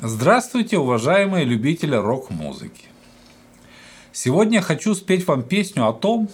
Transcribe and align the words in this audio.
Здравствуйте, 0.00 0.78
уважаемые 0.78 1.44
любители 1.44 1.96
рок-музыки! 1.96 2.84
Сегодня 4.12 4.62
хочу 4.62 4.94
спеть 4.94 5.26
вам 5.26 5.42
песню 5.42 5.88
о 5.88 5.92
том, 5.92 6.28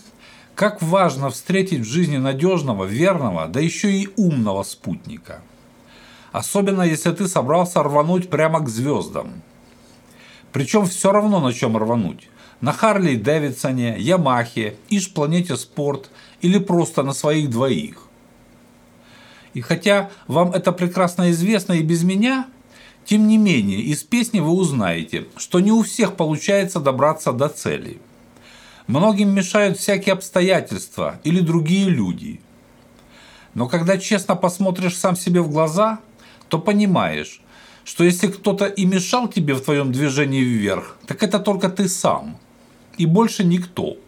как 0.55 0.83
важно 0.83 1.31
встретить 1.31 1.81
в 1.81 1.91
жизни 1.91 2.19
надежного, 2.19 2.85
верного, 2.85 3.49
да 3.49 3.61
еще 3.61 3.91
и 3.91 4.11
умного 4.17 4.65
спутника. 4.65 5.41
Особенно 6.31 6.83
если 6.83 7.11
ты 7.13 7.27
собрался 7.27 7.83
рвануть 7.83 8.29
прямо 8.29 8.61
к 8.61 8.68
звездам. 8.68 9.40
Причем 10.52 10.84
все 10.84 11.10
равно 11.10 11.40
на 11.40 11.54
чем 11.54 11.78
рвануть. 11.78 12.28
На 12.60 12.72
Харли 12.72 13.16
Дэвидсоне, 13.16 13.96
Ямахе, 13.98 14.76
Иш 14.90 15.10
Планете 15.10 15.56
Спорт 15.56 16.10
или 16.42 16.58
просто 16.58 17.02
на 17.02 17.14
своих 17.14 17.48
двоих. 17.48 18.08
И 19.54 19.62
хотя 19.62 20.10
вам 20.26 20.50
это 20.52 20.70
прекрасно 20.70 21.30
известно 21.30 21.72
и 21.72 21.82
без 21.82 22.02
меня, 22.02 22.46
тем 23.05 23.29
не 23.29 23.36
менее, 23.36 23.80
из 23.80 24.02
песни 24.02 24.41
вы 24.41 24.51
узнаете, 24.51 25.27
что 25.37 25.60
не 25.60 25.73
у 25.73 25.83
всех 25.83 26.16
получается 26.16 26.80
добраться 26.80 27.33
до 27.33 27.48
цели. 27.48 27.98
Многим 28.87 29.28
мешают 29.30 29.78
всякие 29.78 30.15
обстоятельства 30.15 31.20
или 31.23 31.41
другие 31.41 31.88
люди. 31.88 32.41
Но 33.52 33.69
когда 33.69 33.98
честно 33.98 34.37
посмотришь 34.37 34.97
сам 34.97 35.16
себе 35.16 35.42
в 35.42 35.51
глаза, 35.51 36.01
то 36.48 36.59
понимаешь, 36.59 37.42
что 37.84 38.05
если 38.05 38.28
кто-то 38.28 38.66
и 38.66 38.87
мешал 38.87 39.28
тебе 39.28 39.55
в 39.55 39.61
твоем 39.61 39.92
движении 39.92 40.42
вверх, 40.42 40.97
так 41.06 41.23
это 41.23 41.39
только 41.39 41.69
ты 41.69 41.89
сам. 41.89 42.39
И 42.97 43.05
больше 43.05 43.45
никто. 43.45 43.98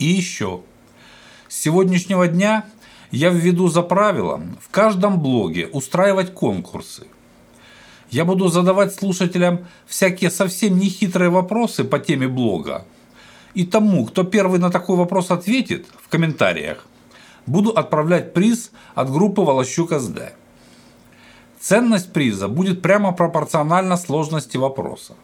И 0.00 0.06
еще. 0.06 0.62
С 1.48 1.56
сегодняшнего 1.56 2.26
дня 2.26 2.64
я 3.12 3.30
введу 3.30 3.68
за 3.68 3.82
правило 3.82 4.42
в 4.60 4.70
каждом 4.70 5.20
блоге 5.20 5.68
устраивать 5.68 6.34
конкурсы– 6.34 7.06
я 8.10 8.24
буду 8.24 8.48
задавать 8.48 8.94
слушателям 8.94 9.66
всякие 9.86 10.30
совсем 10.30 10.78
нехитрые 10.78 11.30
вопросы 11.30 11.84
по 11.84 11.98
теме 11.98 12.26
блога. 12.26 12.84
И 13.54 13.64
тому, 13.64 14.06
кто 14.06 14.24
первый 14.24 14.58
на 14.58 14.70
такой 14.70 14.96
вопрос 14.96 15.30
ответит 15.30 15.86
в 16.02 16.08
комментариях, 16.08 16.86
буду 17.46 17.70
отправлять 17.70 18.32
приз 18.32 18.70
от 18.94 19.10
группы 19.10 19.42
Волощук 19.42 19.92
СД. 19.92 20.32
Ценность 21.60 22.12
приза 22.12 22.48
будет 22.48 22.82
прямо 22.82 23.12
пропорциональна 23.12 23.96
сложности 23.96 24.56
вопроса. 24.56 25.14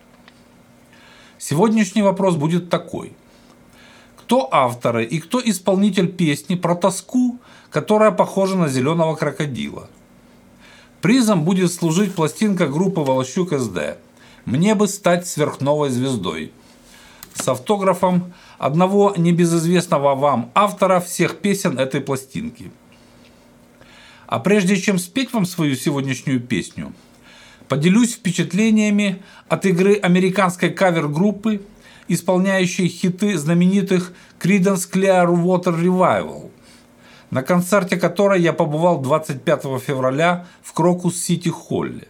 Сегодняшний 1.39 2.03
вопрос 2.03 2.37
будет 2.37 2.71
такой. 2.71 3.13
Кто 4.17 4.49
авторы 4.53 5.05
и 5.05 5.21
кто 5.21 5.41
исполнитель 5.41 6.09
песни 6.09 6.55
про 6.55 6.75
тоску, 6.75 7.39
которая 7.71 8.11
похожа 8.11 8.57
на 8.57 8.69
зеленого 8.69 9.15
крокодила– 9.15 9.89
Призом 11.05 11.45
будет 11.45 11.71
служить 11.71 12.15
пластинка 12.15 12.67
группы 12.67 13.03
«Волощук 13.03 13.53
СД». 13.53 13.99
«Мне 14.47 14.75
бы 14.75 14.89
стать 14.89 15.27
сверхновой 15.27 15.91
звездой» 15.91 16.51
с 17.35 17.47
автографом 17.47 18.33
одного 18.57 19.13
небезызвестного 19.15 20.15
вам 20.15 20.51
автора 20.55 21.01
всех 21.01 21.41
песен 21.41 21.79
этой 21.79 22.01
пластинки. 22.01 22.71
А 24.27 24.39
прежде 24.39 24.79
чем 24.79 24.99
спеть 24.99 25.35
вам 25.35 25.45
свою 25.45 25.77
сегодняшнюю 25.77 26.41
песню, 26.41 26.95
поделюсь 27.69 28.15
впечатлениями 28.15 29.23
от 29.51 29.67
игры 29.67 29.97
американской 29.97 30.71
кавер-группы, 30.71 31.61
исполняющей 32.09 32.89
хиты 32.89 33.37
знаменитых 33.37 34.15
Creedence 34.41 34.91
Clearwater 34.91 35.79
Revival– 35.79 36.51
на 37.35 37.43
концерте 37.43 37.97
которой 37.97 38.41
я 38.41 38.53
побывал 38.53 39.01
25 39.01 39.63
февраля 39.85 40.47
в 40.63 40.73
Крокус-Сити-Холле. 40.73 42.07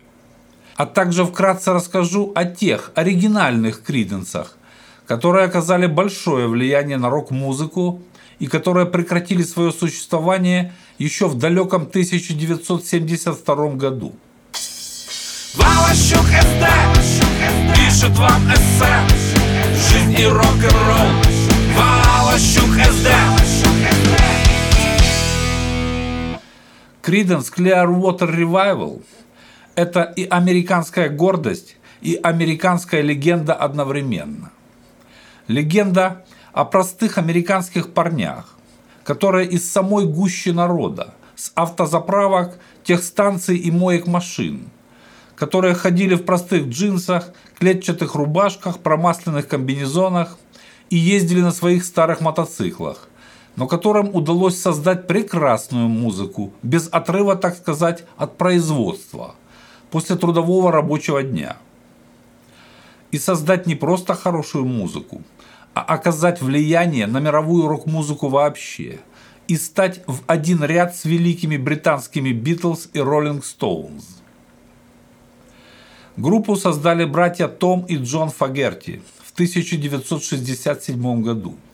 А 0.77 0.85
также 0.85 1.25
вкратце 1.25 1.73
расскажу 1.73 2.33
о 2.35 2.45
тех 2.45 2.93
оригинальных 2.95 3.83
криденсах, 3.83 4.59
которые 5.07 5.47
оказали 5.47 5.87
большое 5.87 6.47
влияние 6.47 6.99
на 6.99 7.09
рок-музыку 7.09 8.03
и 8.39 8.47
которые 8.47 8.85
прекратили 8.85 9.43
свое 9.43 9.73
существование 9.73 10.75
еще 10.99 11.27
в 11.27 11.39
далеком 11.39 11.85
1972 11.85 13.69
году. 13.77 14.13
Валащук 15.55 16.27
СД 16.27 16.67
пишет 17.75 18.15
вам 18.19 18.43
эссе 18.53 18.95
Жизнь 19.89 20.21
и 20.21 20.27
рок-н-ролл 20.27 21.24
Creedence 27.05 27.53
Clearwater 27.55 28.35
Revival– 28.35 29.03
это 29.75 30.05
и 30.17 30.25
американская 30.25 31.11
гордость, 31.11 31.77
и 32.01 32.19
американская 32.23 33.03
легенда 33.03 33.53
одновременно. 33.53 34.51
Легенда 35.47 36.25
о 36.55 36.65
простых 36.65 37.19
американских 37.19 37.93
парнях, 37.93 38.57
которые 39.05 39.47
из 39.47 39.71
самой 39.71 40.07
гущи 40.07 40.49
народа, 40.49 41.13
с 41.37 41.53
автозаправок, 41.55 42.59
техстанций 42.85 43.59
и 43.59 43.71
моек 43.71 44.07
машин, 44.07 44.71
которые 45.37 45.75
ходили 45.75 46.15
в 46.15 46.25
простых 46.25 46.69
джинсах, 46.69 47.33
клетчатых 47.59 48.15
рубашках, 48.15 48.79
промасленных 48.79 49.47
комбинезонах 49.47 50.39
и 50.89 50.97
ездили 50.97 51.43
на 51.43 51.53
своих 51.53 51.85
старых 51.85 52.23
мотоциклах, 52.23 53.11
но 53.57 53.69
которым 53.69 54.15
удалось 54.15 54.61
создать 54.61 55.07
прекрасную 55.07 55.89
музыку, 55.89 56.53
без 56.63 56.89
отрыва, 56.91 57.37
так 57.37 57.57
сказать, 57.57 58.05
от 58.17 58.37
производства, 58.37 59.35
после 59.91 60.17
трудового 60.17 60.73
рабочего 60.73 61.23
дня. 61.23 61.57
И 63.13 63.19
создать 63.19 63.67
не 63.67 63.77
просто 63.77 64.15
хорошую 64.15 64.65
музыку, 64.65 65.23
а 65.73 65.83
оказать 65.83 66.43
влияние 66.43 67.07
на 67.07 67.21
мировую 67.21 67.69
рок-музыку 67.69 68.29
вообще 68.29 69.01
и 69.47 69.57
стать 69.57 70.03
в 70.07 70.23
один 70.27 70.65
ряд 70.65 70.97
с 70.97 71.05
великими 71.05 71.57
британскими 71.57 72.33
Битлз 72.33 72.89
и 72.93 72.99
Роллинг 72.99 73.45
Стоунз. 73.45 74.23
Группу 76.17 76.57
создали 76.57 77.05
братья 77.05 77.47
Том 77.49 77.85
и 77.87 77.97
Джон 77.97 78.31
Фагерти 78.31 79.03
в 79.25 79.33
1967 79.33 81.23
году– 81.23 81.57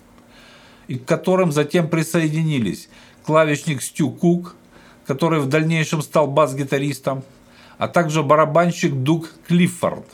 и 0.91 0.95
к 0.95 1.05
которым 1.05 1.53
затем 1.53 1.87
присоединились 1.87 2.89
клавишник 3.25 3.81
Стю 3.81 4.09
Кук, 4.09 4.57
который 5.07 5.39
в 5.39 5.47
дальнейшем 5.47 6.01
стал 6.01 6.27
бас-гитаристом, 6.27 7.23
а 7.77 7.87
также 7.87 8.23
барабанщик 8.23 8.93
Дуг 8.93 9.29
Клиффорд. 9.47 10.05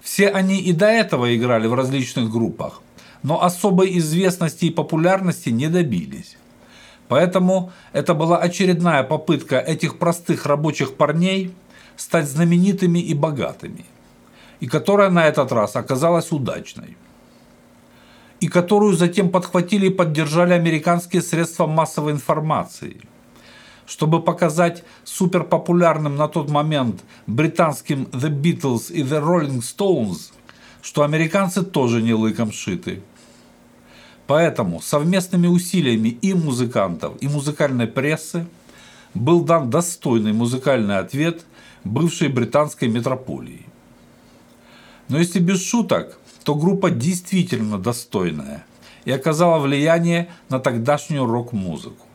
Все 0.00 0.30
они 0.30 0.58
и 0.58 0.72
до 0.72 0.86
этого 0.86 1.36
играли 1.36 1.66
в 1.66 1.74
различных 1.74 2.30
группах, 2.30 2.80
но 3.22 3.44
особой 3.44 3.98
известности 3.98 4.64
и 4.64 4.70
популярности 4.70 5.50
не 5.50 5.68
добились. 5.68 6.38
Поэтому 7.08 7.70
это 7.92 8.14
была 8.14 8.38
очередная 8.38 9.02
попытка 9.02 9.58
этих 9.58 9.98
простых 9.98 10.46
рабочих 10.46 10.94
парней 10.94 11.54
стать 11.96 12.26
знаменитыми 12.26 13.00
и 13.00 13.12
богатыми, 13.12 13.84
и 14.60 14.66
которая 14.66 15.10
на 15.10 15.26
этот 15.26 15.52
раз 15.52 15.76
оказалась 15.76 16.32
удачной 16.32 16.96
и 18.40 18.48
которую 18.48 18.94
затем 18.94 19.30
подхватили 19.30 19.86
и 19.86 19.90
поддержали 19.90 20.52
американские 20.52 21.22
средства 21.22 21.66
массовой 21.66 22.12
информации. 22.12 23.00
Чтобы 23.86 24.22
показать 24.22 24.84
суперпопулярным 25.04 26.16
на 26.16 26.28
тот 26.28 26.50
момент 26.50 27.02
британским 27.26 28.04
The 28.12 28.30
Beatles 28.30 28.92
и 28.92 29.02
The 29.02 29.22
Rolling 29.22 29.60
Stones, 29.60 30.32
что 30.82 31.02
американцы 31.02 31.62
тоже 31.62 32.02
не 32.02 32.14
лыком 32.14 32.52
шиты. 32.52 33.02
Поэтому 34.26 34.82
совместными 34.82 35.46
усилиями 35.46 36.10
и 36.10 36.34
музыкантов, 36.34 37.14
и 37.22 37.28
музыкальной 37.28 37.86
прессы 37.86 38.46
был 39.14 39.40
дан 39.40 39.70
достойный 39.70 40.34
музыкальный 40.34 40.98
ответ 40.98 41.46
бывшей 41.82 42.28
британской 42.28 42.88
метрополии. 42.88 43.64
Но 45.08 45.18
если 45.18 45.38
без 45.38 45.64
шуток, 45.64 46.18
то 46.48 46.54
группа 46.54 46.90
действительно 46.90 47.76
достойная 47.76 48.64
и 49.04 49.10
оказала 49.10 49.58
влияние 49.58 50.30
на 50.48 50.58
тогдашнюю 50.58 51.26
рок-музыку. 51.26 52.06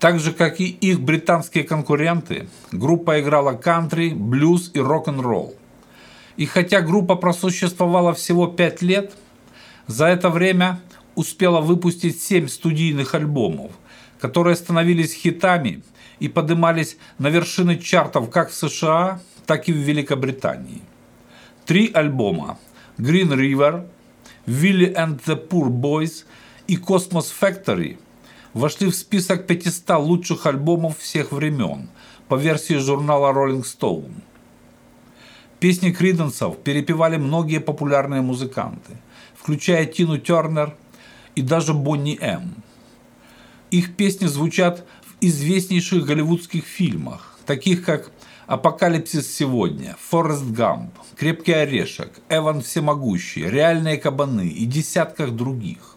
Так 0.00 0.18
же, 0.18 0.32
как 0.32 0.60
и 0.60 0.64
их 0.64 1.00
британские 1.00 1.62
конкуренты, 1.62 2.48
группа 2.72 3.20
играла 3.20 3.52
кантри, 3.52 4.08
блюз 4.08 4.72
и 4.74 4.80
рок-н-ролл. 4.80 5.54
И 6.36 6.44
хотя 6.44 6.80
группа 6.80 7.14
просуществовала 7.14 8.14
всего 8.14 8.48
5 8.48 8.82
лет, 8.82 9.12
за 9.86 10.06
это 10.06 10.28
время 10.28 10.80
успела 11.14 11.60
выпустить 11.60 12.20
7 12.20 12.48
студийных 12.48 13.14
альбомов, 13.14 13.70
которые 14.18 14.56
становились 14.56 15.14
хитами 15.14 15.84
и 16.18 16.26
поднимались 16.26 16.96
на 17.18 17.28
вершины 17.28 17.78
чартов 17.78 18.28
как 18.28 18.50
в 18.50 18.54
США, 18.54 19.20
так 19.46 19.68
и 19.68 19.72
в 19.72 19.76
Великобритании– 19.76 20.82
Три 21.66 21.90
альбома 21.92 22.58
Green 22.96 23.32
River, 23.32 23.88
Willie 24.46 24.94
and 24.94 25.20
the 25.26 25.48
Poor 25.48 25.68
Boys 25.68 26.24
и 26.68 26.76
Cosmos 26.76 27.26
Factory 27.40 27.98
вошли 28.54 28.88
в 28.88 28.94
список 28.94 29.48
500 29.48 29.98
лучших 29.98 30.46
альбомов 30.46 30.96
всех 30.98 31.32
времен 31.32 31.88
по 32.28 32.36
версии 32.36 32.74
журнала 32.74 33.32
Rolling 33.32 33.64
Stone. 33.64 34.12
Песни 35.58 35.90
Криденсов 35.90 36.56
перепевали 36.58 37.16
многие 37.16 37.58
популярные 37.58 38.22
музыканты, 38.22 38.92
включая 39.34 39.86
Тину 39.86 40.18
Тернер 40.18 40.72
и 41.34 41.42
даже 41.42 41.74
Бонни 41.74 42.16
М. 42.20 42.62
Их 43.72 43.96
песни 43.96 44.26
звучат 44.26 44.86
в 45.02 45.16
известнейших 45.20 46.06
голливудских 46.06 46.64
фильмах, 46.64 47.35
таких 47.46 47.84
как 47.84 48.10
«Апокалипсис 48.46 49.34
сегодня», 49.34 49.96
«Форест 50.10 50.44
Гамп», 50.44 50.92
«Крепкий 51.16 51.52
орешек», 51.52 52.20
«Эван 52.28 52.60
Всемогущий», 52.60 53.48
«Реальные 53.48 53.96
кабаны» 53.96 54.46
и 54.48 54.66
десятках 54.66 55.30
других. 55.30 55.96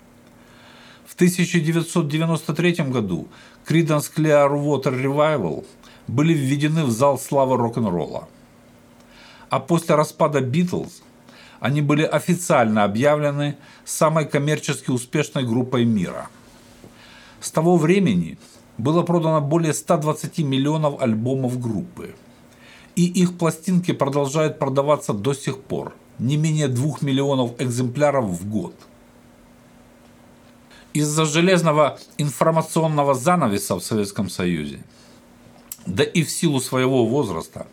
В 1.06 1.16
1993 1.16 2.86
году 2.86 3.28
Creedence 3.68 4.12
Clearwater 4.16 4.94
Revival 5.04 5.66
были 6.08 6.34
введены 6.34 6.86
в 6.86 6.92
зал 6.92 7.20
славы 7.20 7.58
рок-н-ролла. 7.58 8.30
А 9.50 9.60
после 9.60 9.96
распада 9.96 10.42
Битлз 10.42 11.02
они 11.60 11.82
были 11.82 12.04
официально 12.04 12.84
объявлены 12.84 13.58
самой 13.84 14.26
коммерчески 14.26 14.92
успешной 14.92 15.44
группой 15.44 15.84
мира. 15.84 16.30
С 17.42 17.52
того 17.52 17.78
времени 17.78 18.38
было 18.80 19.04
продано 19.04 19.42
более 19.42 19.74
120 19.74 20.40
миллионов 20.40 21.00
альбомов 21.00 21.60
группы. 21.60 22.16
И 22.96 23.06
их 23.06 23.38
пластинки 23.38 23.92
продолжают 23.92 24.58
продаваться 24.58 25.14
до 25.14 25.34
сих 25.34 25.62
пор, 25.62 25.94
не 26.18 26.38
менее 26.38 26.68
2 26.68 26.98
миллионов 27.02 27.52
экземпляров 27.62 28.26
в 28.26 28.50
год– 28.50 28.74
из-за 30.94 31.26
железного 31.26 32.00
информационного 32.18 33.14
занавеса 33.14 33.76
в 33.76 33.84
Советском 33.84 34.30
Союзе, 34.30 34.80
да 35.86 36.04
и 36.04 36.24
в 36.24 36.32
силу 36.32 36.60
своего 36.60 37.06
возраста, 37.06 37.68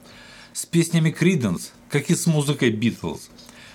с 0.53 0.67
песнями 0.67 1.11
Криденс, 1.11 1.73
как 1.89 2.11
и 2.11 2.15
с 2.15 2.27
музыкой 2.27 2.71
Битлз, 2.71 3.31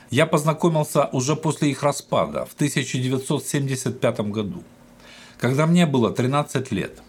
я 0.09 0.25
познакомился 0.25 1.09
уже 1.11 1.35
после 1.35 1.71
их 1.71 1.83
распада 1.83 2.45
в 2.45 2.53
1975 2.53 4.19
году, 4.31 4.63
когда 5.37 5.65
мне 5.65 5.85
было 5.85 6.11
13 6.11 6.71
лет. 6.71 7.01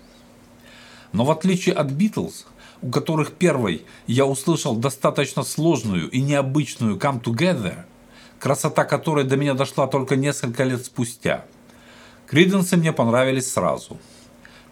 Но 1.12 1.24
в 1.24 1.30
отличие 1.30 1.74
от 1.74 1.90
Битлз, 1.90 2.46
у 2.80 2.90
которых 2.90 3.32
первой 3.32 3.84
я 4.06 4.26
услышал 4.26 4.74
достаточно 4.76 5.42
сложную 5.42 6.10
и 6.10 6.20
необычную 6.20 6.96
«Come 6.96 7.22
Together», 7.22 7.84
красота 8.38 8.84
которой 8.84 9.24
до 9.24 9.36
меня 9.36 9.54
дошла 9.54 9.86
только 9.86 10.16
несколько 10.16 10.64
лет 10.64 10.84
спустя– 10.84 11.44
Криденсы 12.32 12.78
мне 12.78 12.94
понравились 12.94 13.52
сразу, 13.52 13.98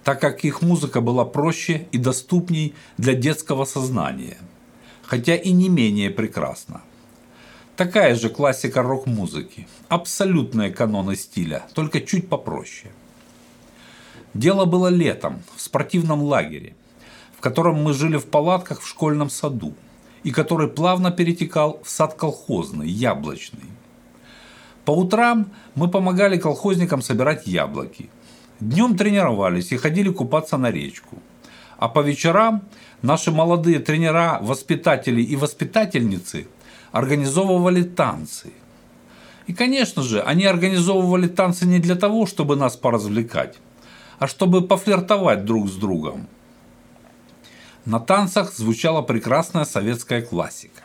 так 0.02 0.18
как 0.18 0.44
их 0.44 0.62
музыка 0.62 1.02
была 1.02 1.26
проще 1.26 1.88
и 1.92 1.98
доступней 1.98 2.74
для 2.96 3.12
детского 3.12 3.66
сознания, 3.66 4.38
хотя 5.02 5.36
и 5.36 5.52
не 5.52 5.68
менее 5.68 6.08
прекрасна. 6.08 6.80
Такая 7.76 8.14
же 8.14 8.30
классика 8.30 8.80
рок-музыки, 8.82 9.68
абсолютные 9.88 10.70
каноны 10.70 11.16
стиля, 11.16 11.66
только 11.74 12.00
чуть 12.00 12.30
попроще. 12.30 12.92
Дело 14.34 14.64
было 14.64 14.88
летом, 14.88 15.42
в 15.56 15.60
спортивном 15.60 16.22
лагере, 16.22 16.74
в 17.36 17.40
котором 17.40 17.82
мы 17.82 17.92
жили 17.92 18.16
в 18.16 18.26
палатках 18.26 18.80
в 18.80 18.88
школьном 18.88 19.28
саду, 19.28 19.74
и 20.22 20.30
который 20.30 20.68
плавно 20.68 21.10
перетекал 21.10 21.80
в 21.82 21.90
сад 21.90 22.14
колхозный, 22.14 22.88
яблочный. 22.88 23.64
По 24.84 24.92
утрам 24.92 25.50
мы 25.74 25.88
помогали 25.88 26.38
колхозникам 26.38 27.02
собирать 27.02 27.46
яблоки. 27.46 28.08
Днем 28.60 28.96
тренировались 28.96 29.72
и 29.72 29.76
ходили 29.76 30.10
купаться 30.10 30.56
на 30.58 30.70
речку. 30.70 31.18
А 31.78 31.88
по 31.88 32.00
вечерам 32.00 32.62
наши 33.02 33.30
молодые 33.30 33.78
тренера, 33.78 34.38
воспитатели 34.42 35.22
и 35.22 35.34
воспитательницы 35.34 36.46
организовывали 36.92 37.82
танцы. 37.82 38.52
И, 39.46 39.54
конечно 39.54 40.02
же, 40.02 40.20
они 40.20 40.44
организовывали 40.44 41.26
танцы 41.26 41.66
не 41.66 41.78
для 41.78 41.96
того, 41.96 42.26
чтобы 42.26 42.56
нас 42.56 42.76
поразвлекать, 42.76 43.58
а 44.20 44.28
чтобы 44.28 44.62
пофлиртовать 44.62 45.44
друг 45.44 45.68
с 45.68 45.74
другом. 45.74 46.28
На 47.84 47.98
танцах 47.98 48.52
звучала 48.52 49.02
прекрасная 49.02 49.64
советская 49.64 50.22
классика 50.22 50.82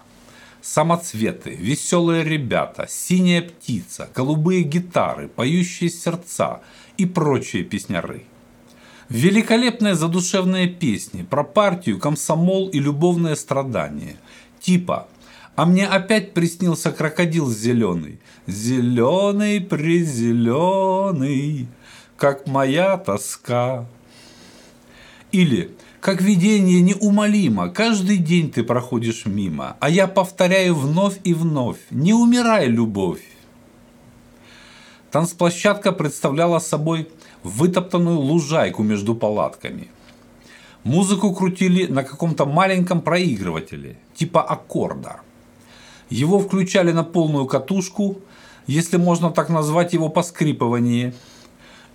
самоцветы, 0.66 1.52
веселые 1.52 2.24
ребята, 2.24 2.88
синяя 2.90 3.44
птица, 3.44 4.10
голубые 4.16 4.64
гитары, 4.64 5.28
поющие 5.28 5.92
сердца 5.92 6.62
и 6.98 7.06
прочие 7.06 7.64
песняры. 7.64 8.24
Великолепные 9.10 9.94
задушевные 9.94 10.68
песни 10.68 11.22
про 11.22 11.44
партию, 11.44 12.00
комсомол 12.00 12.70
и 12.70 12.80
любовные 12.80 13.36
страдания. 13.36 14.16
Типа 14.60 15.08
«А 15.56 15.68
мне 15.68 15.88
опять 15.88 16.34
приснился 16.34 16.92
крокодил 16.92 17.52
зеленый, 17.52 18.20
зеленый 18.48 19.62
призеленый, 19.62 20.08
как 22.18 22.48
моя 22.48 22.98
тоска». 22.98 23.86
Или 25.32 25.76
как 26.00 26.22
видение 26.22 26.82
неумолимо, 26.82 27.70
каждый 27.70 28.18
день 28.18 28.52
ты 28.52 28.64
проходишь 28.64 29.26
мимо, 29.26 29.76
а 29.80 29.90
я 29.90 30.08
повторяю 30.08 30.76
вновь 30.76 31.18
и 31.24 31.34
вновь, 31.34 31.80
не 31.90 32.14
умирай, 32.14 32.68
любовь. 32.68 33.24
Танцплощадка 35.10 35.92
представляла 35.92 36.60
собой 36.60 37.10
вытоптанную 37.42 38.20
лужайку 38.20 38.84
между 38.84 39.16
палатками. 39.16 39.88
Музыку 40.84 41.34
крутили 41.34 41.88
на 41.88 42.04
каком-то 42.04 42.46
маленьком 42.46 43.02
проигрывателе, 43.02 43.98
типа 44.14 44.44
аккорда. 44.44 45.22
Его 46.10 46.38
включали 46.38 46.92
на 46.92 47.04
полную 47.04 47.48
катушку, 47.48 48.20
если 48.68 48.98
можно 48.98 49.32
так 49.32 49.50
назвать 49.50 49.94
его 49.94 50.10
поскрипывание, 50.10 51.16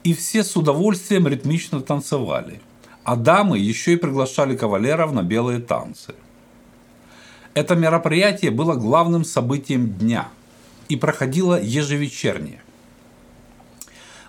и 0.05 0.15
все 0.15 0.45
с 0.45 0.57
удовольствием 0.57 1.29
ритмично 1.29 1.81
танцевали– 1.81 2.61
а 3.05 3.17
дамы 3.17 3.59
еще 3.59 3.95
и 3.95 3.97
приглашали 3.97 4.57
кавалеров 4.57 5.13
на 5.13 5.23
белые 5.23 5.61
танцы. 5.61 6.15
Это 7.55 7.75
мероприятие 7.75 8.51
было 8.51 8.75
главным 8.75 9.25
событием 9.25 9.89
дня 9.95 10.29
и 10.89 10.97
проходило 10.97 11.61
ежевечерне. 11.61 12.63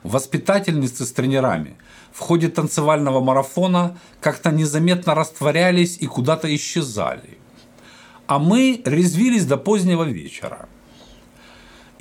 Воспитательницы 0.04 1.06
с 1.06 1.12
тренерами 1.12 1.76
в 2.12 2.20
ходе 2.20 2.50
танцевального 2.50 3.20
марафона 3.22 4.00
как-то 4.20 4.52
незаметно 4.52 5.14
растворялись 5.14 5.98
и 6.00 6.08
куда-то 6.08 6.54
исчезали. 6.56 7.38
А 8.26 8.40
мы 8.40 8.82
резвились 8.84 9.46
до 9.46 9.58
позднего 9.58 10.04
вечера. 10.04 10.68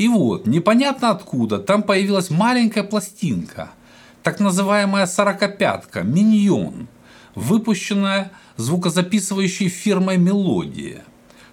И 0.00 0.08
вот, 0.08 0.46
непонятно 0.46 1.10
откуда, 1.10 1.58
там 1.58 1.82
появилась 1.82 2.30
маленькая 2.30 2.84
пластинка– 2.84 3.70
так 4.22 4.40
называемая 4.40 5.06
«сорокопятка» 5.06 6.02
«Миньон», 6.02 6.88
выпущенная 7.34 8.32
звукозаписывающей 8.56 9.68
фирмой 9.68 10.18
«Мелодия» 10.18 11.04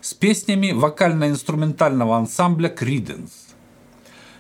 с 0.02 0.14
песнями 0.14 0.72
вокально-инструментального 0.72 2.18
ансамбля 2.18 2.70
«Криденс». 2.70 3.32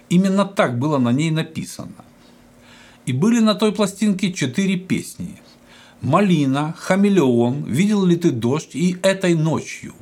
Именно 0.09 0.45
так 0.45 0.79
было 0.79 0.97
на 0.97 1.11
ней 1.11 1.31
написано. 1.31 2.05
И 3.05 3.13
были 3.13 3.39
на 3.39 3.55
той 3.55 3.73
пластинке 3.73 4.31
четыре 4.31 4.77
песни. 4.77 5.41
«Малина», 6.01 6.73
«Хамелеон», 6.77 7.63
«Видел 7.65 8.05
ли 8.05 8.15
ты 8.15 8.31
дождь» 8.31 8.73
и 8.75 8.97
«Этой 9.01 9.33
ночью». 9.33 9.93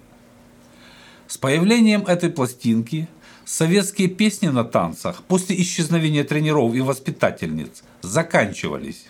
С 1.27 1.37
появлением 1.37 2.03
этой 2.03 2.29
пластинки 2.29 3.07
советские 3.45 4.07
песни 4.07 4.47
на 4.47 4.63
танцах 4.63 5.23
после 5.23 5.55
исчезновения 5.61 6.23
тренеров 6.23 6.73
и 6.73 6.81
воспитательниц 6.81 7.83
заканчивались. 8.01 9.05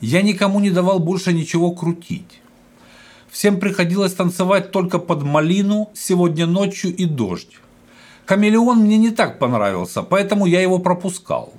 Я 0.00 0.22
никому 0.22 0.58
не 0.58 0.70
давал 0.70 0.98
больше 0.98 1.32
ничего 1.32 1.70
крутить. 1.72 2.40
Всем 3.30 3.60
приходилось 3.60 4.14
танцевать 4.14 4.72
только 4.72 4.98
под 4.98 5.22
малину 5.22 5.90
сегодня 5.94 6.46
ночью 6.46 6.94
и 6.94 7.04
дождь. 7.04 7.58
Камелеон 8.26 8.80
мне 8.80 8.98
не 8.98 9.10
так 9.10 9.38
понравился, 9.38 10.02
поэтому 10.02 10.46
я 10.46 10.60
его 10.60 10.78
пропускал. 10.78 11.52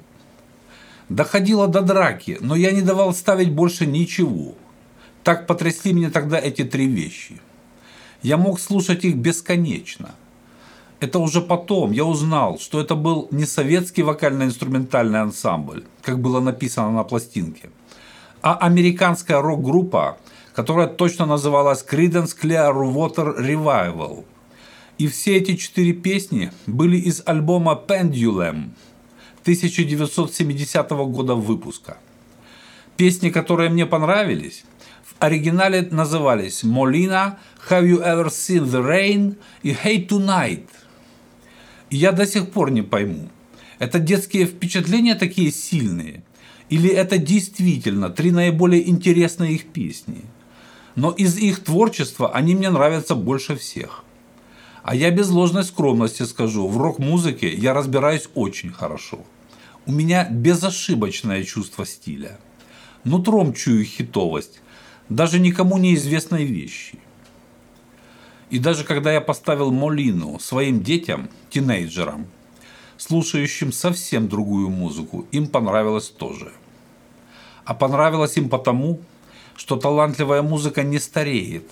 Доходило 1.10 1.68
до 1.68 1.82
драки, 1.82 2.38
но 2.42 2.56
я 2.56 2.72
не 2.72 2.82
давал 2.82 3.14
ставить 3.14 3.52
больше 3.52 3.86
ничего. 3.86 4.56
Так 5.24 5.48
потрясли 5.48 5.94
меня 5.94 6.10
тогда 6.10 6.40
эти 6.40 6.64
три 6.64 6.88
вещи. 6.88 7.40
Я 8.22 8.38
мог 8.38 8.60
слушать 8.60 9.06
их 9.06 9.16
бесконечно– 9.16 10.16
это 11.04 11.20
уже 11.20 11.42
потом 11.42 11.92
я 11.92 12.06
узнал, 12.06 12.60
что 12.60 12.80
это 12.80 12.96
был 12.96 13.28
не 13.30 13.46
советский 13.46 14.04
вокально-инструментальный 14.04 15.20
ансамбль, 15.20 15.84
как 16.02 16.20
было 16.20 16.40
написано 16.40 16.92
на 16.92 17.04
пластинке, 17.04 17.70
а 18.42 18.56
американская 18.56 19.42
рок-группа, 19.42 20.18
которая 20.56 20.88
точно 20.88 21.26
называлась 21.26 21.84
Creedence 21.84 22.34
Clearwater 22.42 23.38
Revival. 23.38 24.24
И 24.98 25.08
все 25.08 25.36
эти 25.36 25.58
четыре 25.58 25.92
песни 25.92 26.52
были 26.68 26.96
из 26.96 27.22
альбома 27.26 27.82
Pendulum 27.86 28.70
1970 29.42 30.90
года 30.92 31.36
выпуска. 31.36 31.98
Песни, 32.96 33.30
которые 33.30 33.70
мне 33.70 33.86
понравились, 33.86 34.64
в 35.04 35.16
оригинале 35.20 35.82
назывались 35.92 36.64
«Molina», 36.64 37.36
«Have 37.70 37.86
you 37.86 38.02
ever 38.02 38.28
seen 38.30 38.64
the 38.64 38.82
rain» 38.82 39.36
и 39.64 39.72
«Hey 39.72 40.08
tonight». 40.08 40.68
И 41.90 41.98
я 41.98 42.12
до 42.12 42.26
сих 42.26 42.52
пор 42.52 42.72
не 42.72 42.82
пойму, 42.82 43.30
это 43.80 44.00
детские 44.00 44.46
впечатления 44.46 45.16
такие 45.16 45.52
сильные, 45.52 46.24
или 46.70 46.90
это 46.90 47.18
действительно 47.18 48.10
три 48.10 48.32
наиболее 48.32 48.90
интересные 48.90 49.54
их 49.54 49.66
песни. 49.68 50.22
Но 50.96 51.12
из 51.12 51.38
их 51.38 51.64
творчества 51.64 52.32
они 52.32 52.56
мне 52.56 52.70
нравятся 52.70 53.16
больше 53.16 53.56
всех. 53.56 54.04
А 54.84 54.96
я 54.96 55.12
без 55.12 55.30
ложной 55.30 55.64
скромности 55.64 56.24
скажу, 56.24 56.68
в 56.68 56.78
рок-музыке 56.78 57.54
я 57.54 57.74
разбираюсь 57.74 58.30
очень 58.36 58.72
хорошо. 58.72 59.20
У 59.86 59.92
меня 59.92 60.28
безошибочное 60.30 61.44
чувство 61.44 61.86
стиля. 61.86 62.40
Нутром 63.04 63.54
чую 63.54 63.86
хитовость, 63.86 64.62
даже 65.10 65.40
никому 65.40 65.78
неизвестной 65.78 66.46
вещи. 66.46 67.00
И 68.54 68.60
даже 68.60 68.84
когда 68.84 69.12
я 69.12 69.20
поставил 69.20 69.72
Молину 69.72 70.38
своим 70.40 70.84
детям, 70.84 71.28
тинейджерам, 71.50 72.28
слушающим 72.98 73.72
совсем 73.72 74.28
другую 74.28 74.70
музыку, 74.70 75.26
им 75.32 75.48
понравилось 75.48 76.10
тоже. 76.10 76.52
А 77.66 77.74
понравилось 77.74 78.38
им 78.38 78.50
потому, 78.50 79.02
что 79.56 79.76
талантливая 79.76 80.44
музыка 80.44 80.84
не 80.84 81.00
стареет. 81.00 81.68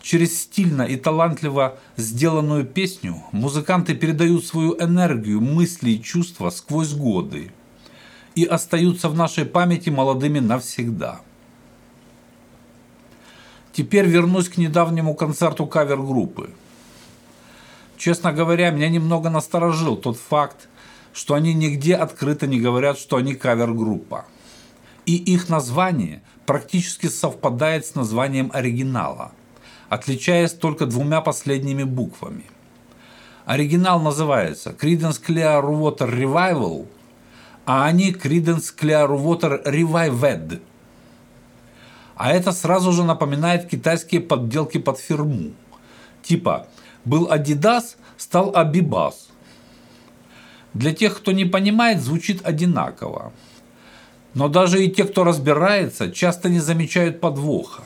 Через 0.00 0.40
стильно 0.40 0.82
и 0.82 0.96
талантливо 0.96 1.78
сделанную 1.96 2.64
песню 2.64 3.22
музыканты 3.30 3.94
передают 3.94 4.44
свою 4.44 4.76
энергию, 4.82 5.40
мысли 5.40 5.90
и 5.90 6.02
чувства 6.02 6.50
сквозь 6.50 6.94
годы 6.94 7.52
и 8.34 8.44
остаются 8.44 9.08
в 9.08 9.14
нашей 9.14 9.44
памяти 9.44 9.90
молодыми 9.90 10.40
навсегда. 10.40 11.20
Теперь 13.72 14.06
вернусь 14.06 14.48
к 14.48 14.58
недавнему 14.58 15.14
концерту 15.14 15.66
кавер-группы. 15.66 16.50
Честно 17.96 18.32
говоря, 18.32 18.70
меня 18.70 18.88
немного 18.88 19.30
насторожил 19.30 19.96
тот 19.96 20.18
факт, 20.18 20.68
что 21.14 21.34
они 21.34 21.54
нигде 21.54 21.94
открыто 21.94 22.46
не 22.46 22.60
говорят, 22.60 22.98
что 22.98 23.16
они 23.16 23.34
кавер-группа. 23.34 24.26
И 25.06 25.16
их 25.16 25.48
название 25.48 26.22
практически 26.44 27.06
совпадает 27.06 27.86
с 27.86 27.94
названием 27.94 28.50
оригинала, 28.52 29.32
отличаясь 29.88 30.52
только 30.52 30.86
двумя 30.86 31.20
последними 31.20 31.82
буквами. 31.82 32.44
Оригинал 33.46 34.00
называется 34.00 34.70
Creedence 34.70 35.20
Clearwater 35.26 36.08
Revival, 36.10 36.86
а 37.64 37.86
они 37.86 38.12
Creedence 38.12 38.74
Clearwater 38.78 39.64
Revived. 39.64 40.60
А 42.16 42.32
это 42.32 42.52
сразу 42.52 42.92
же 42.92 43.04
напоминает 43.04 43.68
китайские 43.68 44.20
подделки 44.20 44.78
под 44.78 44.98
фирму. 44.98 45.52
Типа 46.22 46.68
был 47.04 47.26
Adidas, 47.26 47.96
стал 48.16 48.52
Abibas. 48.52 49.14
Для 50.74 50.94
тех, 50.94 51.16
кто 51.16 51.32
не 51.32 51.44
понимает, 51.44 52.00
звучит 52.00 52.44
одинаково. 52.44 53.32
Но 54.34 54.48
даже 54.48 54.84
и 54.84 54.90
те, 54.90 55.04
кто 55.04 55.24
разбирается, 55.24 56.10
часто 56.10 56.48
не 56.48 56.60
замечают 56.60 57.20
подвоха. 57.20 57.82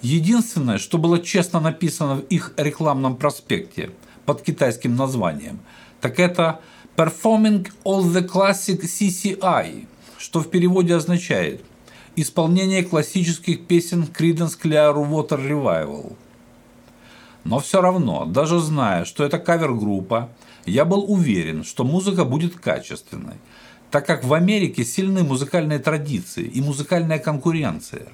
Единственное, 0.00 0.78
что 0.78 0.98
было 0.98 1.18
честно 1.18 1.60
написано 1.60 2.16
в 2.16 2.20
их 2.28 2.52
рекламном 2.56 3.16
проспекте 3.16 3.90
под 4.26 4.42
китайским 4.42 4.96
названием, 4.96 5.60
так 6.00 6.18
это 6.18 6.60
Performing 6.96 7.70
All 7.84 8.02
the 8.02 8.26
Classic 8.26 8.80
CCI, 8.80 9.86
что 10.18 10.40
в 10.40 10.50
переводе 10.50 10.94
означает 10.94 11.62
исполнение 12.16 12.82
классических 12.82 13.66
песен 13.66 14.04
Creedence 14.04 14.58
Clearwater 14.60 15.48
Revival. 15.48 16.16
Но 17.44 17.60
все 17.60 17.80
равно, 17.80 18.24
даже 18.24 18.58
зная, 18.58 19.04
что 19.04 19.24
это 19.24 19.38
кавер-группа, 19.38 20.30
я 20.66 20.84
был 20.84 21.04
уверен, 21.10 21.64
что 21.64 21.84
музыка 21.84 22.24
будет 22.24 22.56
качественной– 22.56 23.36
так 23.94 24.06
как 24.06 24.24
в 24.24 24.34
Америке 24.34 24.84
сильны 24.84 25.22
музыкальные 25.22 25.78
традиции 25.78 26.42
и 26.42 26.60
музыкальная 26.60 27.20
конкуренция, 27.20 28.08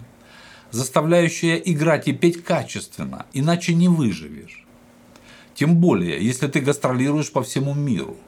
заставляющая 0.70 1.56
играть 1.56 2.06
и 2.06 2.12
петь 2.12 2.44
качественно, 2.44 3.24
иначе 3.32 3.72
не 3.72 3.88
выживешь. 3.88 4.66
Тем 5.54 5.76
более, 5.76 6.22
если 6.22 6.48
ты 6.48 6.60
гастролируешь 6.60 7.32
по 7.32 7.42
всему 7.42 7.72
миру. 7.72 8.18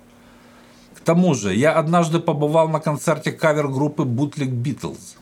К 0.95 1.01
тому 1.01 1.35
же, 1.35 1.55
я 1.55 1.73
однажды 1.73 2.21
побывал 2.21 2.71
на 2.71 2.81
концерте 2.81 3.33
кавер-группы 3.33 4.05
Bootleg 4.05 4.49
Beatles, 4.49 5.19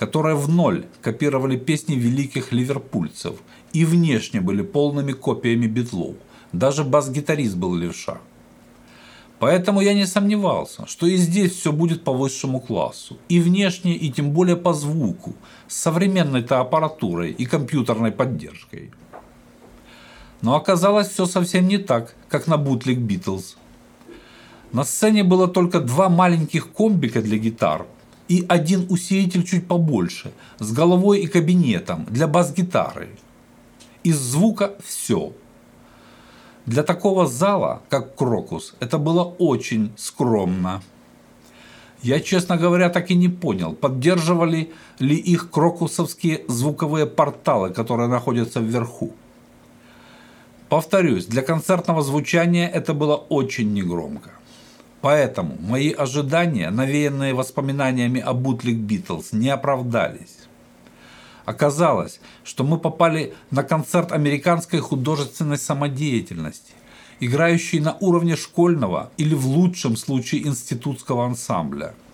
которые 0.00 0.34
в 0.34 0.48
ноль 0.48 0.86
копировали 1.02 1.58
песни 1.58 1.94
великих 1.94 2.52
ливерпульцев 2.52 3.34
и 3.74 3.84
внешне 3.84 4.40
были 4.40 4.62
полными 4.62 5.12
копиями 5.12 5.66
битлов. 5.66 6.16
Даже 6.52 6.84
бас-гитарист 6.84 7.56
был 7.56 7.74
левша. 7.74 8.16
Поэтому 9.40 9.82
я 9.82 9.92
не 9.92 10.06
сомневался, 10.06 10.86
что 10.86 11.06
и 11.06 11.16
здесь 11.16 11.52
все 11.52 11.70
будет 11.70 12.02
по 12.02 12.14
высшему 12.14 12.60
классу. 12.60 13.18
И 13.28 13.40
внешне, 13.40 13.94
и 13.94 14.10
тем 14.10 14.30
более 14.30 14.56
по 14.56 14.72
звуку, 14.72 15.34
с 15.68 15.76
современной-то 15.76 16.60
аппаратурой 16.60 17.32
и 17.32 17.44
компьютерной 17.44 18.10
поддержкой. 18.10 18.92
Но 20.40 20.56
оказалось 20.56 21.08
все 21.08 21.26
совсем 21.26 21.68
не 21.68 21.76
так, 21.76 22.14
как 22.30 22.46
на 22.46 22.56
бутлик 22.56 22.98
Битлз. 22.98 23.58
На 24.72 24.84
сцене 24.84 25.24
было 25.24 25.46
только 25.46 25.78
два 25.80 26.08
маленьких 26.08 26.72
комбика 26.72 27.20
для 27.20 27.36
гитар 27.36 27.84
и 28.30 28.44
один 28.48 28.86
усилитель 28.88 29.42
чуть 29.42 29.66
побольше, 29.66 30.32
с 30.58 30.72
головой 30.72 31.20
и 31.20 31.26
кабинетом 31.26 32.06
для 32.10 32.26
бас-гитары. 32.26 33.08
Из 34.04 34.16
звука 34.16 34.72
все– 34.82 35.32
для 36.66 36.82
такого 36.82 37.26
зала, 37.26 37.80
как 37.88 38.14
Крокус, 38.14 38.74
это 38.80 38.98
было 38.98 39.24
очень 39.38 39.92
скромно. 39.96 40.82
Я, 42.02 42.20
честно 42.20 42.56
говоря, 42.56 42.90
так 42.90 43.10
и 43.10 43.14
не 43.14 43.28
понял, 43.28 43.72
поддерживали 43.72 44.70
ли 45.00 45.16
их 45.16 45.50
крокусовские 45.50 46.44
звуковые 46.48 47.06
порталы, 47.06 47.70
которые 47.70 48.08
находятся 48.08 48.60
вверху. 48.60 49.12
Повторюсь, 50.68 51.26
для 51.26 51.42
концертного 51.42 52.02
звучания 52.02 52.68
это 52.68 52.94
было 52.94 53.16
очень 53.16 53.72
негромко. 53.72 54.30
Поэтому 55.00 55.56
мои 55.60 55.92
ожидания, 55.92 56.70
навеянные 56.70 57.32
воспоминаниями 57.34 58.20
о 58.20 58.34
Бутлик 58.34 58.76
Битлз, 58.76 59.32
не 59.32 59.48
оправдались. 59.48 60.36
Оказалось, 61.46 62.20
что 62.44 62.64
мы 62.64 62.78
попали 62.78 63.34
на 63.50 63.62
концерт 63.62 64.12
американской 64.12 64.80
художественной 64.80 65.56
самодеятельности, 65.56 66.72
играющий 67.18 67.80
на 67.80 67.96
уровне 68.00 68.36
школьного 68.36 69.10
или 69.16 69.34
в 69.34 69.46
лучшем 69.46 69.96
случае 69.96 70.46
институтского 70.46 71.24
ансамбля– 71.24 71.94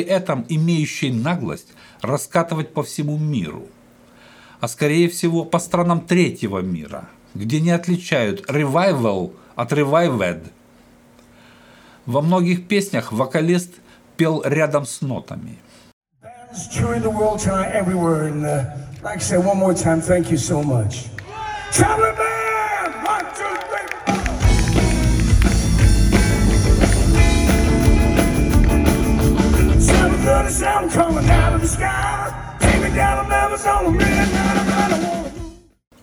при 0.00 0.06
этом 0.08 0.46
имеющий 0.48 1.12
наглость 1.12 1.74
раскатывать 2.00 2.72
по 2.72 2.82
всему 2.82 3.18
миру, 3.18 3.66
а 4.58 4.66
скорее 4.66 5.10
всего 5.10 5.44
по 5.44 5.58
странам 5.58 6.00
третьего 6.00 6.60
мира, 6.60 7.04
где 7.34 7.60
не 7.60 7.70
отличают 7.70 8.48
revival 8.48 9.34
от 9.56 9.72
revived. 9.72 10.44
Во 12.06 12.22
многих 12.22 12.66
песнях 12.66 13.12
вокалист 13.12 13.74
пел 14.16 14.42
рядом 14.42 14.86
с 14.86 15.02
нотами. 15.02 15.58
Uh. 16.22 16.28
Traveling 21.72 22.19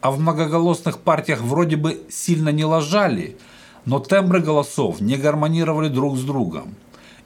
А 0.02 0.12
в 0.12 0.20
многоголосных 0.20 1.00
партиях 1.00 1.42
вроде 1.42 1.76
бы 1.76 2.06
сильно 2.10 2.50
не 2.50 2.64
лажали, 2.66 3.38
но 3.86 4.00
тембры 4.00 4.42
голосов 4.42 5.02
не 5.02 5.18
гармонировали 5.18 5.90
друг 5.90 6.18
с 6.18 6.24
другом. 6.24 6.76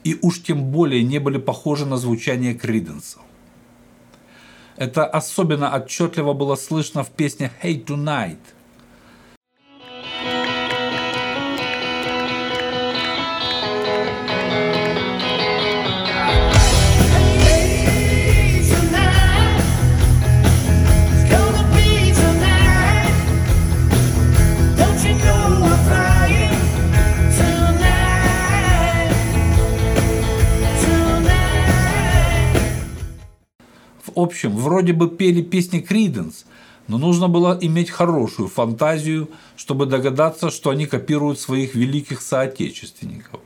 И 0.04 0.18
уж 0.22 0.42
тем 0.42 0.64
более 0.70 1.02
не 1.02 1.18
были 1.18 1.38
похожи 1.38 1.86
на 1.86 1.96
звучание 1.96 2.54
Криденса. 2.54 3.18
Это 4.76 5.04
особенно 5.04 5.74
отчетливо 5.74 6.32
было 6.32 6.56
слышно 6.56 7.04
в 7.04 7.10
песне 7.10 7.52
«Hey 7.62 7.84
Tonight», 7.84 8.38
общем, 34.22 34.56
вроде 34.56 34.92
бы 34.94 35.10
пели 35.10 35.42
песни 35.42 35.80
Криденс, 35.80 36.46
но 36.88 36.96
нужно 36.96 37.28
было 37.28 37.58
иметь 37.60 37.90
хорошую 37.90 38.48
фантазию, 38.48 39.28
чтобы 39.56 39.86
догадаться, 39.86 40.50
что 40.50 40.70
они 40.70 40.86
копируют 40.86 41.38
своих 41.38 41.74
великих 41.74 42.22
соотечественников. 42.22 43.41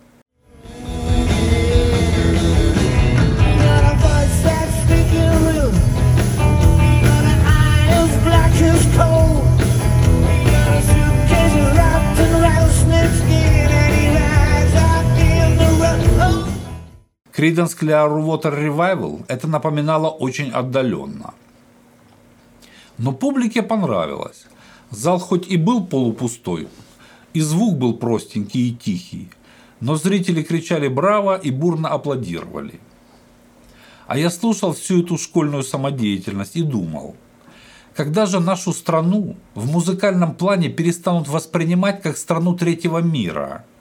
Creedence 17.36 17.76
Clearwater 17.78 18.50
Revival 18.50 19.26
это 19.28 19.46
напоминало 19.46 20.08
очень 20.08 20.50
отдаленно. 20.50 21.34
Но 22.96 23.12
публике 23.12 23.62
понравилось. 23.62 24.46
Зал 24.90 25.18
хоть 25.18 25.46
и 25.46 25.58
был 25.58 25.86
полупустой, 25.86 26.66
и 27.34 27.40
звук 27.42 27.76
был 27.76 27.98
простенький 27.98 28.70
и 28.70 28.74
тихий, 28.74 29.28
но 29.80 29.96
зрители 29.96 30.42
кричали 30.42 30.88
«Браво!» 30.88 31.36
и 31.36 31.50
бурно 31.50 31.90
аплодировали. 31.90 32.80
А 34.06 34.16
я 34.16 34.30
слушал 34.30 34.72
всю 34.72 35.02
эту 35.02 35.18
школьную 35.18 35.62
самодеятельность 35.62 36.56
и 36.56 36.62
думал, 36.62 37.16
когда 37.94 38.24
же 38.24 38.40
нашу 38.40 38.72
страну 38.72 39.36
в 39.54 39.70
музыкальном 39.70 40.34
плане 40.34 40.70
перестанут 40.70 41.28
воспринимать 41.28 42.00
как 42.00 42.16
страну 42.16 42.54
третьего 42.56 43.00
мира– 43.00 43.66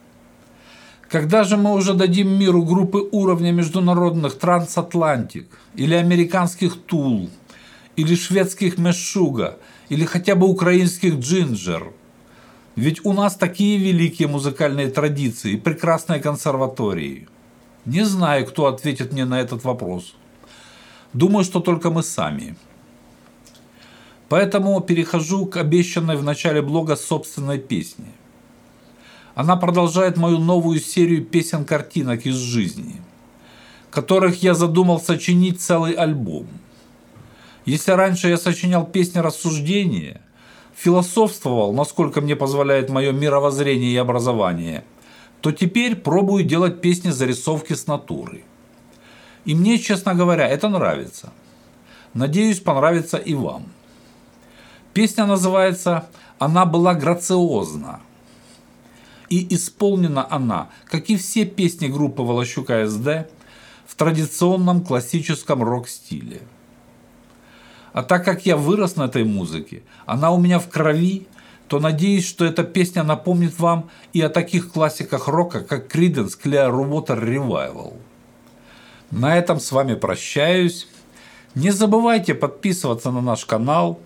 когда 1.09 1.43
же 1.43 1.55
мы 1.55 1.73
уже 1.73 1.93
дадим 1.93 2.29
миру 2.39 2.63
группы 2.63 3.07
уровня 3.11 3.51
международных 3.51 4.37
трансатлантик, 4.39 5.47
или 5.75 5.93
американских 5.93 6.81
Тул, 6.81 7.29
или 7.95 8.15
шведских 8.15 8.77
Мешуга, 8.77 9.59
или 9.89 10.05
хотя 10.05 10.35
бы 10.35 10.47
украинских 10.47 11.19
Джинджер? 11.19 11.91
Ведь 12.75 13.05
у 13.05 13.13
нас 13.13 13.35
такие 13.35 13.77
великие 13.77 14.27
музыкальные 14.27 14.89
традиции 14.89 15.53
и 15.53 15.57
прекрасные 15.57 16.19
консерватории. 16.19 17.27
Не 17.85 18.03
знаю, 18.03 18.45
кто 18.45 18.65
ответит 18.65 19.13
мне 19.13 19.25
на 19.25 19.39
этот 19.39 19.63
вопрос. 19.63 20.15
Думаю, 21.13 21.45
что 21.45 21.59
только 21.59 21.91
мы 21.91 22.03
сами. 22.03 22.57
Поэтому 24.27 24.81
перехожу 24.81 25.45
к 25.45 25.57
обещанной 25.57 26.17
в 26.17 26.23
начале 26.23 26.61
блога 26.61 26.95
собственной 26.95 27.59
песне– 27.59 28.07
она 29.35 29.57
продолжает 29.57 30.15
мою 30.15 30.39
новую 30.39 30.79
серию 30.79 31.23
песен-картинок 31.23 32.25
из 32.25 32.35
жизни, 32.35 33.01
которых 33.91 34.41
я 34.41 34.53
задумал 34.55 34.99
сочинить 34.99 35.61
целый 35.61 35.91
альбом. 35.91 36.47
Если 37.65 37.91
раньше 37.91 38.29
я 38.29 38.37
сочинял 38.37 38.85
песни 38.85 39.19
рассуждения, 39.19 40.21
философствовал, 40.73 41.73
насколько 41.73 42.21
мне 42.21 42.35
позволяет 42.35 42.89
мое 42.89 43.11
мировоззрение 43.11 43.91
и 43.91 43.97
образование, 43.97 44.85
то 45.41 45.51
теперь 45.51 45.95
пробую 45.95 46.45
делать 46.45 46.81
песни-зарисовки 46.81 47.73
с 47.73 47.87
натуры. 47.87 48.43
И 49.43 49.53
мне, 49.53 49.77
честно 49.77 50.15
говоря, 50.15 50.47
это 50.47 50.69
нравится. 50.69 51.31
Надеюсь, 52.13 52.61
понравится 52.61 53.17
и 53.17 53.33
вам. 53.33 53.65
Песня 54.93 55.25
называется 55.25 56.07
«Она 56.39 56.65
была 56.65 56.93
грациозна». 56.93 57.99
И 59.29 59.53
исполнена 59.55 60.27
она, 60.29 60.69
как 60.85 61.09
и 61.09 61.17
все 61.17 61.45
песни 61.45 61.87
группы 61.87 62.21
Волощука 62.21 62.87
СД, 62.87 63.29
в 63.87 63.95
традиционном 63.95 64.83
классическом 64.83 65.63
рок-стиле. 65.63 66.41
А 67.93 68.03
так 68.03 68.25
как 68.25 68.45
я 68.45 68.57
вырос 68.57 68.97
на 68.97 69.03
этой 69.03 69.23
музыке, 69.23 69.83
она 70.05 70.31
у 70.31 70.39
меня 70.39 70.59
в 70.59 70.69
крови, 70.69 71.27
то 71.67 71.79
надеюсь, 71.79 72.27
что 72.27 72.45
эта 72.45 72.63
песня 72.63 73.03
напомнит 73.03 73.57
вам 73.59 73.89
и 74.13 74.21
о 74.21 74.29
таких 74.29 74.71
классиках 74.71 75.27
рока, 75.27 75.61
как 75.61 75.95
Creedence 75.95 76.33
Clearwater 76.41 77.19
Revival. 77.19 77.93
На 79.11 79.37
этом 79.37 79.59
с 79.59 79.71
вами 79.71 79.95
прощаюсь. 79.95 80.87
Не 81.55 81.71
забывайте 81.71 82.35
подписываться 82.35 83.11
на 83.11 83.21
наш 83.21 83.45
канал, 83.45 83.99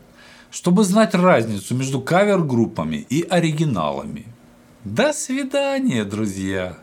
чтобы 0.51 0.83
знать 0.83 1.15
разницу 1.15 1.75
между 1.75 1.99
кавер-группами 1.99 2.97
и 3.09 3.23
оригиналами. 3.23 4.27
До 4.85 5.11
свидания, 5.11 6.05
друзья! 6.05 6.77